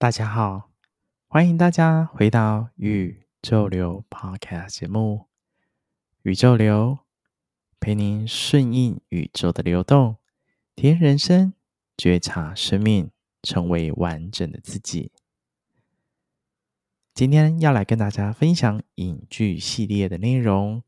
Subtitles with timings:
[0.00, 0.70] 大家好，
[1.26, 5.26] 欢迎大家回到宇宙流 Podcast 节目。
[6.22, 7.00] 宇宙流
[7.80, 10.18] 陪您顺应宇宙的流动，
[10.76, 11.52] 体验人生，
[11.96, 13.10] 觉察生命，
[13.42, 15.10] 成为完整的自己。
[17.12, 20.84] 今天要来跟大家分享影剧系列的内容。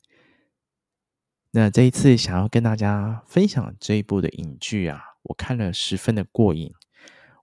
[1.51, 6.73] 那这一次想要跟大家分享这一部的影剧啊，我看了十分的过瘾。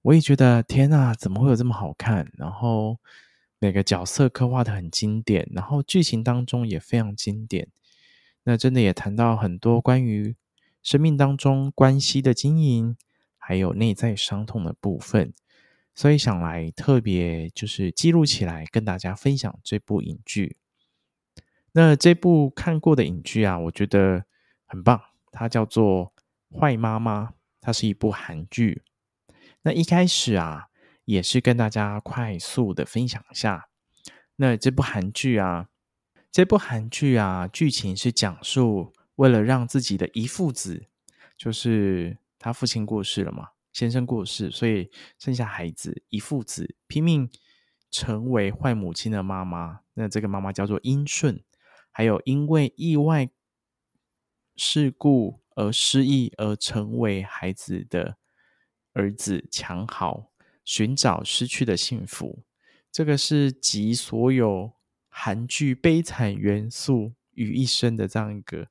[0.08, 2.32] 我也觉得天哪，怎么会有这么好看？
[2.38, 2.98] 然后
[3.60, 7.68] 每个角色刻画的很经典，然后剧情当中也非常经典。
[8.44, 10.38] 那真的也谈到很多关于
[10.82, 12.96] 生命当中关系的经营，
[13.38, 15.34] 还有内在伤痛的部分。
[15.94, 20.56] 所以想来特别就是记录起来，跟大家分享这部影剧。
[21.74, 24.24] 那这部看过的影剧啊，我觉得
[24.68, 25.02] 很棒，
[25.34, 26.14] 它叫做
[26.58, 27.26] 《坏妈妈》，
[27.60, 28.84] 它是一部韩剧。
[29.68, 30.70] 那一开始啊，
[31.04, 33.68] 也是跟大家快速的分享一下。
[34.38, 35.68] 那这部韩剧啊，
[36.32, 40.86] 这部韩剧啊，剧情是讲述为了让自己的遗腹子，
[41.38, 47.30] 就是他父亲过世了嘛，先生过世，所以剩下孩子遗腹子拼命
[47.92, 49.82] 成为坏母亲的妈妈。
[49.96, 51.44] 那这个妈妈叫做英顺，
[51.92, 53.30] 还有因为意外
[54.56, 58.16] 事故而失忆而成为孩子的。
[58.98, 60.32] 儿子强豪
[60.66, 62.44] 寻找失去的幸福，
[62.92, 64.74] 这个是集所有
[65.08, 68.68] 韩剧悲惨元素于一身的这样一个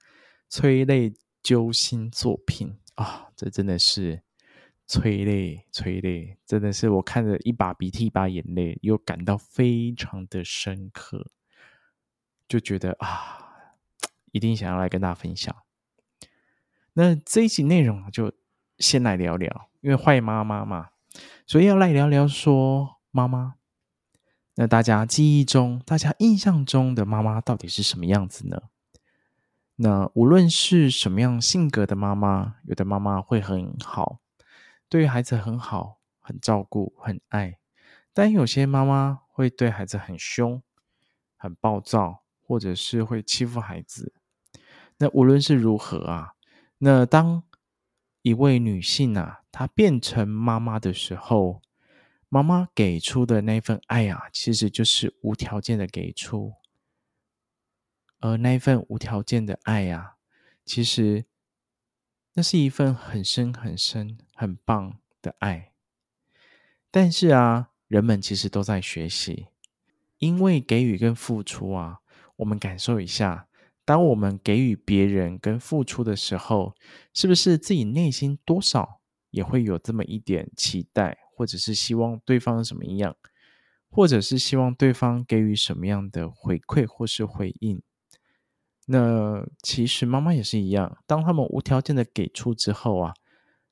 [0.49, 4.23] 催泪揪心作品啊、这真的是
[4.87, 11.31] 催泪催泪，真的是我看着一把鼻涕一把眼泪，又感到非常的深刻，
[12.49, 13.77] 就觉得啊，
[14.33, 15.55] 一定想要来跟大家分享。
[16.95, 18.33] 那这一集内容就
[18.79, 19.69] 先来聊聊。
[19.81, 20.89] 因为坏妈妈嘛，
[21.47, 23.55] 所以要来聊聊说妈妈。
[24.57, 28.63] 那大家记忆中、大家印象中的妈妈到底是什么样子呢？
[29.77, 34.21] 那无论是什么样性格的妈妈，有的妈妈会很好，
[34.89, 37.59] 对于孩子很好，很照顾、很爱；
[38.15, 40.63] 但有些妈妈会对孩子很凶、
[41.37, 44.15] 很暴躁，或者是会欺负孩子。
[44.97, 46.33] 那无论是如何啊，
[46.79, 47.43] 那当
[48.27, 51.63] 一位女性啊，她变成妈妈的时候，
[52.29, 56.55] 妈妈给出的那份爱啊，其实就是无条件的给出。
[58.19, 60.17] 而那份无条件的爱啊，
[60.65, 61.25] 其实
[62.33, 65.71] 那是一份很深很深、很棒的爱。
[66.91, 69.47] 但是啊，人们其实都在学习，
[70.19, 72.01] 因为给予跟付出啊，
[72.35, 73.47] 我们感受一下。
[73.87, 76.75] 当我们给予别人跟付出的时候，
[77.15, 83.17] 是不是自己内心多少也会有这么一点期待，或者是希望对方什么样，
[83.89, 87.81] 或者是希望对方给予什么样的回馈或是回应？
[88.87, 93.15] 那其实妈妈也是一样，当他们无条件的给出之后啊，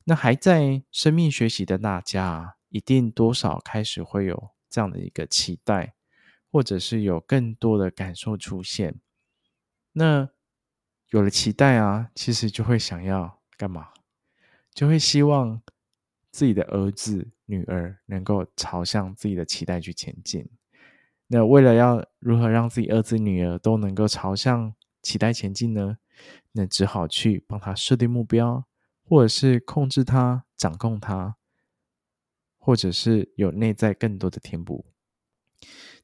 [0.05, 5.95] 那还在生命学习的大家，一定多少开始会有这样的一个期待，
[6.53, 9.01] 或者是有更多的感受出现。
[9.95, 10.29] 那
[11.11, 13.89] 有了期待啊，其实就会想要干嘛？
[14.73, 15.63] 就会希望
[16.31, 20.51] 自己的儿子、女儿能够朝向自己的期待去前进。
[21.29, 25.99] 那为了要如何让自己儿子、女儿都能够朝向期待前进呢？
[26.53, 28.67] 那只好去帮他设定目标，
[29.05, 31.37] 或者是控制他、掌控他，
[32.59, 34.85] 或者是有内在更多的填补。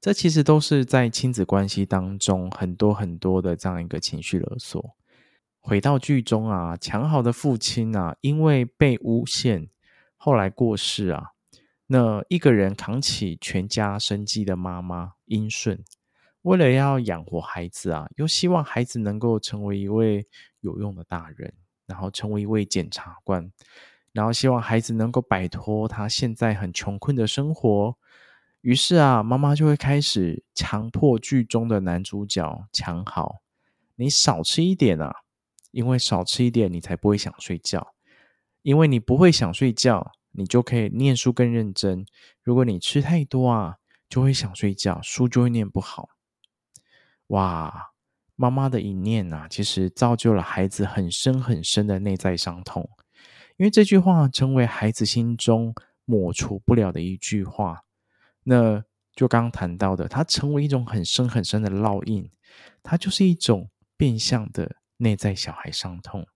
[0.00, 4.96] 这其实都是在亲子关系当中很多很多的这样一个情绪勒索。
[5.58, 9.68] 回到剧中啊，强豪的父亲啊，因为被诬陷，
[10.16, 11.32] 后来过世啊。
[11.88, 15.84] 那一个人扛起全家生计的妈妈英顺，
[16.42, 20.26] 为了要养活孩子啊，又希望孩子能够成为一位
[20.60, 21.52] 有用的大人，
[21.86, 23.52] 然后成为一位检察官，
[24.12, 27.98] 然后希望孩子能够摆脱他现在很穷困的生活。
[28.62, 33.36] 于是啊，妈妈就会开始强迫剧中的男主角强好，
[33.96, 35.10] 你少吃一点啊，
[35.70, 37.94] 因为少吃一点，你才不会想睡觉。
[38.62, 42.04] 因为你不会想睡觉，你就可以念书更认真。
[42.42, 43.76] 如果你吃太多啊，
[44.10, 46.10] 就会想睡觉，书就会念不好。
[47.28, 47.92] 哇，
[48.36, 52.90] 妈妈的一念啊，其实造就了孩子很深很深的内在伤痛。
[53.56, 55.74] 因为这句话成为孩子心中
[56.04, 57.84] 抹除不了的一句话。
[58.44, 58.84] 那
[59.14, 62.30] 就刚刚谈到的，它成为一种很深很深的烙印，
[62.82, 66.26] 它就是一种变相的内在小孩伤痛。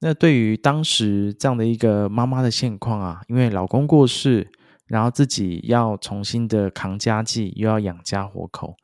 [0.00, 4.50] 那对于当时这样的一个妈妈的现况啊，因为老公过世，
[4.86, 8.76] 然后自己要重新的扛家计，又要养家活口，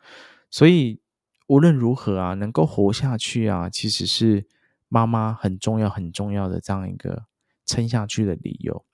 [0.50, 1.00] 所以
[1.46, 4.46] 无论如何啊，能够活下去啊，其实是
[4.88, 7.24] 妈妈很重要、很重要的这样一个
[7.64, 8.84] 撑下去的理由。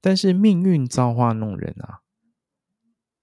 [0.00, 1.98] 但是命运造化弄人啊，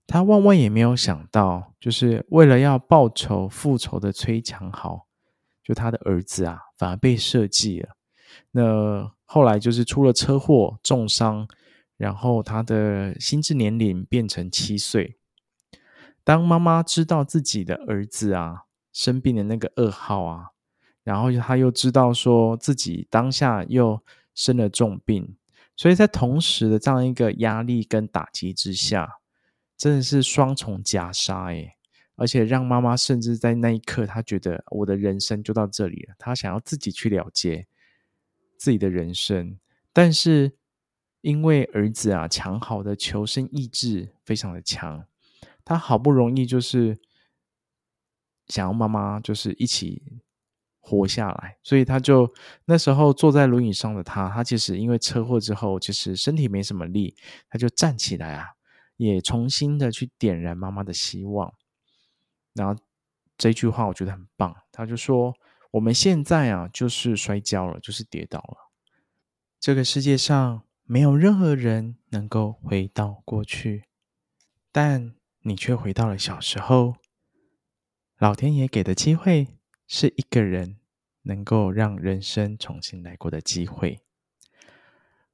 [0.06, 5.08] 他万万也没有想到，就是为了要报仇复仇的崔强豪，
[5.64, 7.90] 就他的儿子啊，反而被设计了。
[8.52, 11.48] 那后来就是出了车祸重伤，
[11.98, 15.18] 然后他的心智年龄变成七岁。
[16.24, 20.52] 当妈妈知道自己的儿子啊生病的那个噩耗啊，
[21.04, 24.02] 然后他又知道说自己当下又
[24.36, 25.36] 生了重病。
[25.76, 29.18] 所以在同时的这样一个压力跟打击之下，
[29.84, 31.76] 真的是双重夹杀诶，
[32.16, 37.68] 而且让妈妈甚至在那一刻，她觉得我的人生就到这里了，她想要自己去了结
[38.58, 39.60] 自己的人生。
[39.92, 40.54] 但是
[41.20, 45.06] 因为儿子啊，强好的求生意志非常的强，
[45.66, 46.98] 他好不容易就是
[48.48, 50.22] 想要妈妈就是一起。
[50.86, 52.34] 活下来，所以他就
[52.66, 57.16] 那时候坐在轮椅上的他，他其实因为车祸之后，其实身体没什么力，
[57.48, 58.48] 他就站起来啊，
[58.98, 61.54] 也重新的去点燃妈妈的希望。
[62.54, 62.82] 然后
[63.38, 65.36] 这句话我觉得很棒，他就说
[65.72, 68.72] ：“我们现在啊，就是摔跤了，就是跌倒了。
[69.60, 73.86] 这个世界上没有任何人能够回到过去，
[74.72, 76.96] 但你却回到了小时候。
[78.18, 79.48] 老天爷给的机会。”
[79.86, 80.80] 是一个人
[81.24, 84.00] 能够让人生重新来过的机会。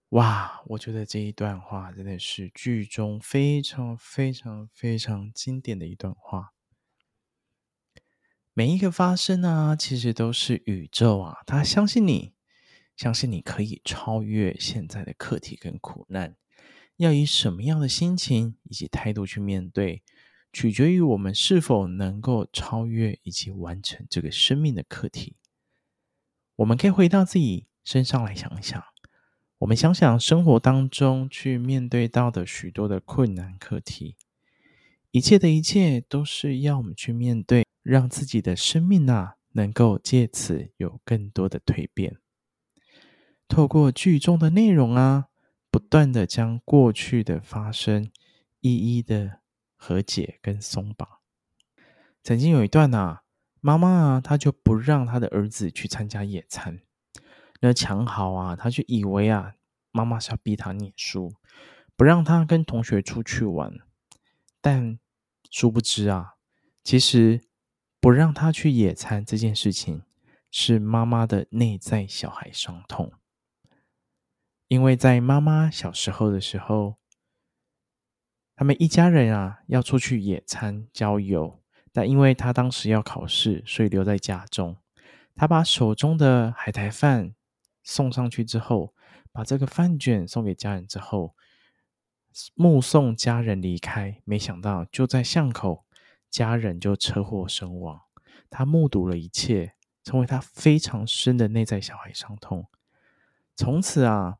[0.10, 6.54] 哇，我觉得这一段话真的是剧中非常非常非常经典的一段话。
[8.54, 12.34] 每一个发生啊，其实都是宇宙啊，他相信你，
[12.98, 16.36] 相信你可以超越现在的课题跟苦难。
[16.98, 20.04] 要以什么样的心情以及态度去面对？
[20.52, 25.38] 取决于我们是否能够超越以及完成这个生命的课题。
[26.56, 28.84] 我们可以回到自己身上来想一想，
[29.60, 34.16] 我们想想生活当中去面对到的许多的困难课题，
[35.12, 42.18] 一切的一切都是要我们去面对，让自己的生命啊能够借此有更多的蜕变。
[43.48, 45.28] 透过剧中的内容啊，
[45.70, 48.12] 不断的将过去的发生
[48.60, 49.40] 一一的。
[49.82, 51.08] 和解跟松绑。
[52.22, 53.22] 曾经有一段啊，
[53.62, 56.82] 妈妈啊，她就不让她的儿子去参加野餐。
[57.60, 59.56] 那强豪啊，他就以为啊，
[59.92, 61.34] 妈妈是要逼他念书，
[61.96, 63.74] 不让他跟同学出去玩。
[64.62, 65.00] 但
[65.50, 66.36] 殊不知啊，
[66.84, 67.42] 其实
[68.00, 70.04] 不让他去野餐这件事情，
[70.52, 73.12] 是妈妈的内在小孩伤痛。
[74.68, 76.98] 因为在妈妈小时候的时候。
[78.56, 81.64] 他们一家人啊，要出去野餐郊游，
[81.94, 84.76] 但因为他当时要考试，所以留在家中。
[85.34, 87.34] 他把手中的海苔饭
[87.90, 88.94] 送上去之后，
[89.32, 91.36] 把这个饭卷送给家人之后，
[92.54, 94.22] 目送家人离开。
[94.26, 95.86] 没想到就在巷口，
[96.30, 98.02] 家人就车祸身亡。
[98.50, 102.68] 他目睹了一切，成为他非常深的内在小孩伤痛。
[103.56, 104.38] 从此啊，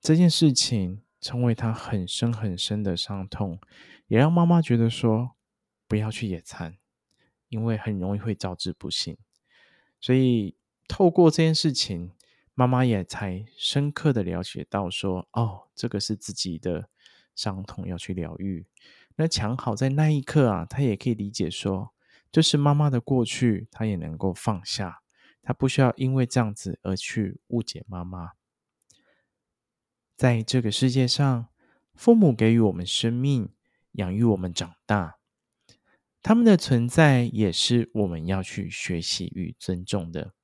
[0.00, 1.02] 这件事情。
[1.24, 3.58] 成为他很深很深的伤痛，
[4.08, 5.30] 也让妈妈觉得说
[5.88, 6.76] 不要去野餐，
[7.48, 9.16] 因为很容易会招致不幸。
[10.02, 10.54] 所以
[10.86, 12.12] 透过这件事情，
[12.54, 16.88] 妈妈也才深刻的了解到说，哦，这个是自己的
[17.34, 18.64] 伤痛要去疗愈。
[19.16, 21.92] 那强好在那一刻啊，他也可以理解说，
[22.30, 25.02] 这是妈妈的过去，他也能够放下，
[25.42, 28.32] 他不需要因为这样子而去误解妈妈。
[30.16, 31.48] 在这个世界上，
[31.94, 33.52] 父母给予我们生命，
[33.92, 35.18] 养育我们长大，
[36.22, 40.34] 他们的存在也是我们要去学习与尊重的。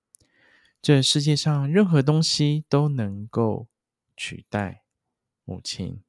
[0.82, 3.68] 这世界上任何东西都能够
[4.16, 4.84] 取代
[5.44, 6.02] 母亲，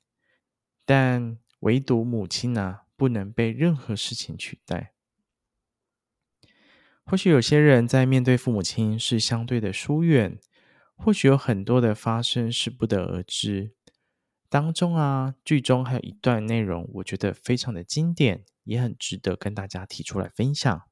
[0.86, 4.94] 但唯独母亲呢、不能被任何事情取代。
[7.04, 10.40] 或许有些人在面对父母亲是相对的疏远。
[11.04, 13.74] 或许有很多的发生是不得而知，
[14.48, 20.84] 当中啊，剧中还有一段内容，我觉得非常的经典，也很值得跟大家提出来分享。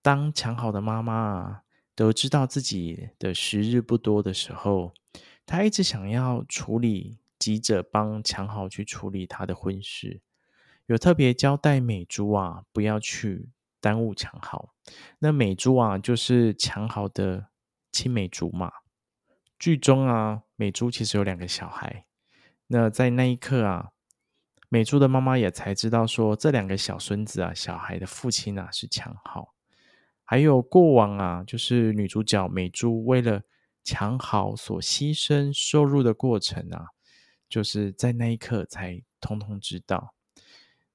[0.00, 1.62] 当强好的妈妈啊，
[2.00, 4.94] 得知到自己的时日不多的时候，
[5.44, 10.22] 他一直想要处理，急着帮强好去处理他的婚事，
[10.86, 13.50] 有特别交代美珠啊，不要去
[13.82, 14.72] 耽误强好。
[15.18, 17.48] 那美珠啊，就是强好的
[17.92, 18.72] 青梅竹马。
[19.58, 22.06] 剧中啊，美珠其实有两个小孩。
[22.68, 23.90] 那在那一刻啊，
[24.70, 29.52] 美珠的妈妈也才知道说，这两个小孙子啊，小孩的父亲啊是强豪。
[30.30, 33.42] 还有过往啊，就是女主角美珠为了
[33.82, 36.90] 强好所牺牲收入的过程啊，
[37.48, 40.14] 就是在那一刻才通通知道。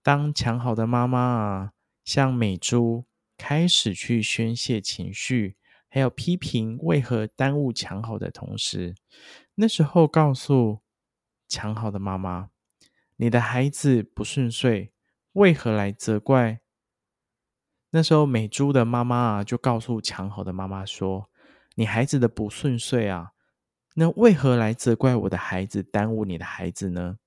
[0.02, 1.74] 当强好的妈妈啊，
[2.06, 3.04] 向美珠
[3.36, 5.58] 开始去宣泄情绪，
[5.90, 8.96] 还有批评为何耽误强好的同时，
[9.56, 10.80] 那时候告诉
[11.50, 12.52] 强好的妈妈
[13.18, 14.94] ：“你的孩子不顺遂，
[15.34, 16.62] 为何来责怪？”
[17.96, 21.30] 那时候美珠的妈妈啊，就告诉强豪的妈妈说
[21.76, 23.32] ：“你孩子的不顺遂啊，
[23.94, 27.20] 那为何来责怪我的孩子，耽误你的孩子呢？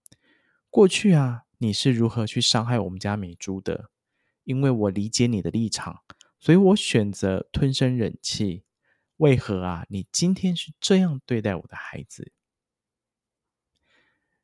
[0.69, 3.89] 过去啊，你是如何去伤害我们家美珠的？”
[4.45, 6.03] 因为我理解你的立场，
[6.39, 8.65] 所以我选择吞声忍气。
[9.17, 9.87] 为何啊？
[9.89, 12.31] 你今天是这样对待我的孩子？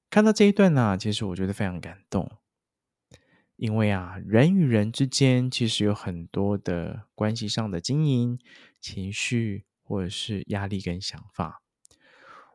[0.08, 2.38] 看到这一段呢、啊，其实我觉得非常感动。
[3.56, 8.38] 因为啊，人与人之间其实有很多的关系上的经营、
[8.80, 11.62] 情绪或者是压力跟想法，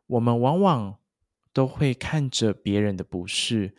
[0.08, 1.00] 我们往往
[1.54, 3.76] 都会看着别人的不是，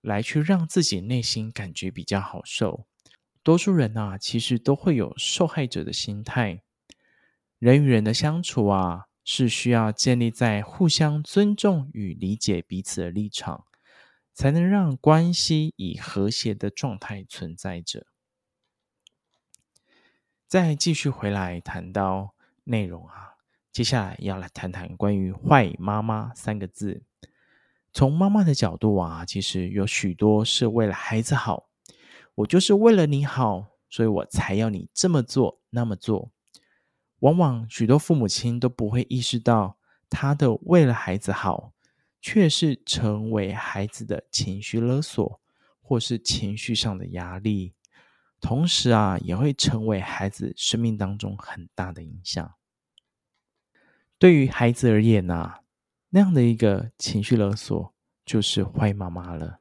[0.00, 2.86] 来去让自己内心感觉比较好受。
[3.42, 6.62] 多数人啊，其实都会有受害者的心态。
[7.60, 13.64] 人与人的相处啊，是需要建立在互相尊重与理解彼此的立场，
[14.36, 18.06] 才能让关系以和谐的状态存在着。
[20.46, 23.36] 再继续回来谈到内容啊，
[23.72, 27.02] 接下来要来谈谈关于“坏妈妈”三个字。
[27.94, 31.70] 从妈妈的角度啊，其实有许多是为了孩子好。
[32.34, 36.30] 我就是为了你好，所以我才要你这么做那么做。
[37.20, 39.78] 往往许多父母亲都不会意识到，
[40.10, 41.72] 他的为了孩子好，
[42.28, 45.40] 却是成为孩子的情绪勒索，
[45.80, 47.72] 或是情绪上的压力。
[48.40, 52.54] 同时啊，也会成为孩子生命当中很大的影响。
[54.18, 55.60] 对于孩子而言啊，
[56.10, 59.60] 那样的一个情绪勒索，就是坏妈妈了。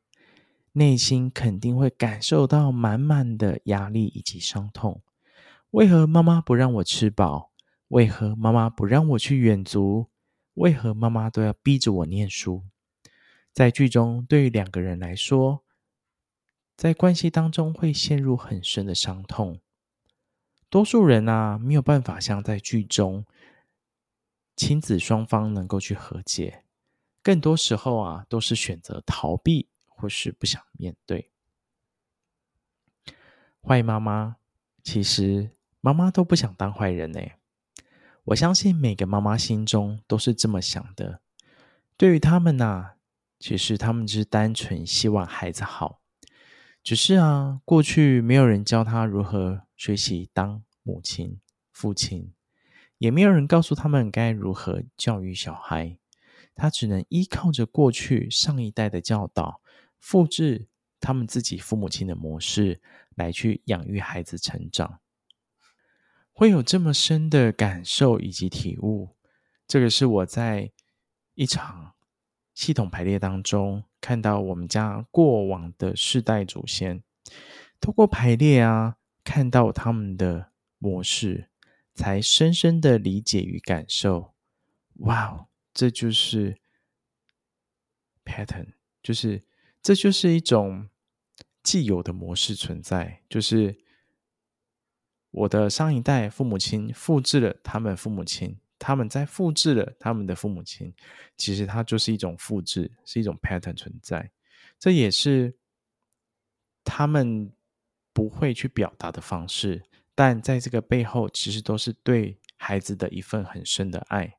[0.72, 5.04] 内心肯定会感受到满满的压力以及伤痛。
[5.70, 7.52] 为何妈妈不让我吃饱？
[7.90, 10.10] 为何妈妈不让我去远足？
[10.56, 12.64] 为何妈妈都要逼着我念书？
[13.54, 15.64] 在剧中，对于两个人来说，
[16.76, 19.62] 在关系当中会陷入很深的伤痛。
[20.70, 23.26] 多数人啊，没有办法像在剧中
[24.58, 26.66] 亲子双方能够去和解，
[27.24, 29.70] 更多时候啊，都是选择逃避。
[29.98, 31.32] 或是不想面对
[33.62, 34.36] 坏妈妈，
[34.84, 37.22] 其实妈妈都不想当坏人呢。
[38.26, 41.22] 我相信每个妈妈心中都是这么想的。
[41.96, 42.94] 对于他们呐，
[43.38, 46.02] 其实他们只是单纯希望孩子好，
[46.84, 51.40] 只是啊，过去没有人教他如何学习当母亲、
[51.72, 52.34] 父亲，
[52.98, 56.00] 也没有人告诉他们该如何教育小孩，
[56.56, 59.62] 他只能依靠着过去上一代的教导。
[60.00, 60.68] 复制
[61.00, 62.82] 他们自己父母亲的模式
[63.16, 65.00] 来去养育孩子成长，
[66.38, 69.16] 会有这么深的感受以及体悟。
[69.66, 70.74] 这个是我在
[71.34, 71.94] 一场
[72.54, 77.02] 系统排列当中看到我们家过往的世代祖先，
[77.80, 81.50] 透过排列啊，看到他们的模式，
[81.94, 84.34] 才深深的理解与感受。
[84.96, 86.60] 哇，这就是
[88.24, 89.46] pattern，就是。
[89.86, 90.90] 这就是一种
[91.62, 93.78] 既有的模式存在，就是
[95.36, 100.94] 我的上一代父母亲复制了他们父母亲，他们在复制了他们的父母亲，
[101.38, 104.32] 其实它就是一种复制，是一种 pattern 存在。
[104.80, 105.56] 这也是
[106.84, 107.52] 他们
[108.14, 114.38] 不会去表达的方式，但在这个背后，其实都是对孩子的一份很深的爱。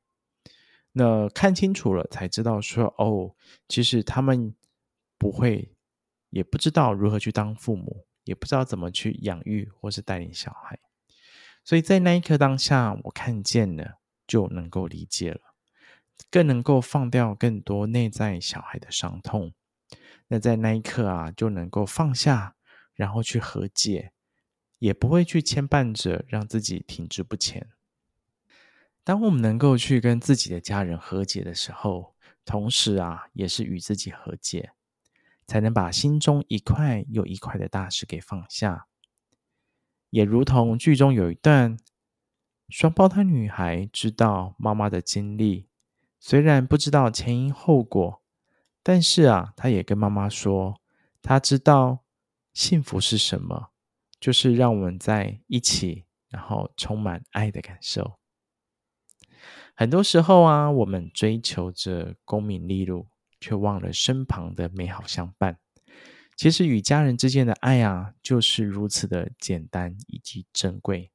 [0.92, 3.34] 那看清楚了，才知道说，哦，
[3.68, 4.54] 其实他们。
[5.18, 5.74] 不会，
[6.28, 10.78] 也不知道如何去当父母，也不知道怎么去养育或是带领小孩，
[11.66, 15.40] 所以在那一刻当下，我看见了，就能够理解了，
[16.30, 19.52] 更能够放掉更多内在小孩的伤痛。
[20.28, 22.54] 那在那一刻啊，就能够放下，
[22.94, 24.12] 然后去和解，
[24.78, 27.68] 也不会去牵绊着让自己停滞不前。
[29.02, 34.70] 当我们能够去跟自己的家人和解的时候，同时啊，也是与自己和解。
[35.49, 38.87] 才能把心中一块又一块的大石给放下，
[40.10, 41.76] 也如同剧中有一段，
[42.68, 45.68] 双胞胎女孩知道妈妈的经历，
[46.18, 48.22] 虽然不知道前因后果，
[48.82, 50.80] 但是啊，她也跟妈妈说，
[51.22, 52.04] 她知道
[52.52, 53.70] 幸福是什么，
[54.18, 58.18] 就是让我们在一起，然后充满爱的感受。
[59.75, 63.08] 很多时候啊，我们追求着功名利禄，
[63.38, 65.58] 却忘了身旁的美好相伴。
[66.37, 71.11] 其实与家人之间的爱啊，就是如此的简单以及珍贵。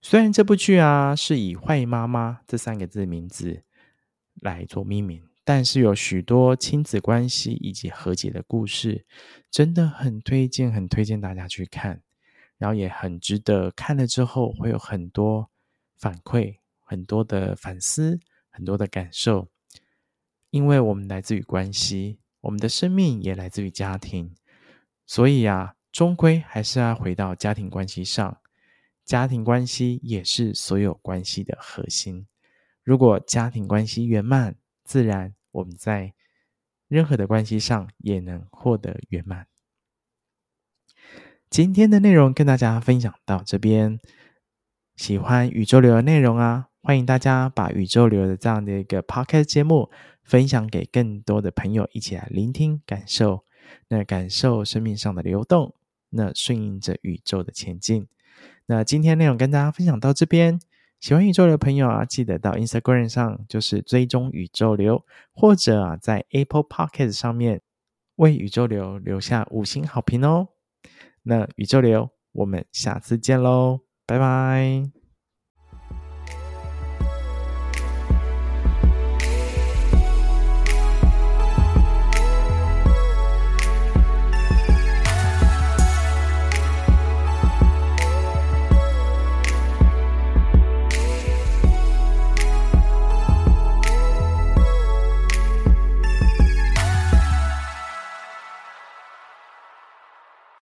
[0.00, 3.64] 虽然这部剧啊是以“坏妈妈”这三个字名字
[4.40, 9.04] 来做命名，但是有许多亲子关系以及和解的故事，
[9.50, 12.00] 真的很推荐，很推荐大家去看，
[12.56, 15.50] 然后也很值得看了之后会有很多
[15.98, 18.18] 反馈、很多的反思、
[18.48, 19.48] 很多的感受，
[20.48, 22.20] 因为我们来自于关系。
[22.46, 24.32] 我们的生命也来自于家庭，
[25.04, 28.40] 所以啊，终归还是要回到家庭关系上。
[29.04, 32.28] 家庭关系也是所有关系的核心。
[32.84, 36.14] 如果家庭关系圆满，自然我们在
[36.86, 39.48] 任何的关系上也能获得圆满。
[41.50, 43.98] 今天的内容跟大家分享到这边，
[44.94, 49.90] 喜欢宇宙流的内容啊，欢迎大家把宇宙流的这样的一个 podcast 节目。
[50.22, 53.44] 分享给更多的朋友，一起来聆听、感受，
[53.88, 55.74] 那感受生命上的流动，
[56.10, 58.06] 那顺应着宇宙的前进。
[58.66, 60.60] 那今天内容跟大家分享到这边，
[61.00, 67.62] 喜欢宇宙流的朋友啊，记得到 Instagram 上就是追踪宇宙流，或者啊在 Apple Podcast 上面
[68.14, 70.48] 为宇宙流留下五星好评哦。
[71.24, 74.95] 那宇宙流，我们下次见喽，拜拜。